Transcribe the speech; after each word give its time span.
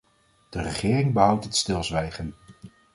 De 0.49 0.61
regering 0.61 1.13
behoudt 1.13 1.43
het 1.43 1.55
stilzwijgen. 1.55 2.35